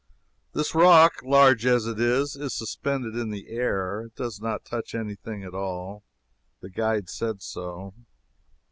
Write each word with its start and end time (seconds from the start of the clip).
This 0.53 0.73
rock, 0.73 1.21
large 1.21 1.63
as 1.67 1.85
it 1.85 1.99
is, 1.99 2.35
is 2.35 2.55
suspended 2.57 3.15
in 3.15 3.29
the 3.29 3.49
air. 3.49 4.01
It 4.05 4.15
does 4.15 4.41
not 4.41 4.65
touch 4.65 4.95
any 4.95 5.13
thing 5.13 5.43
at 5.43 5.53
all. 5.53 6.01
The 6.61 6.71
guide 6.71 7.07
said 7.07 7.43
so. 7.43 7.93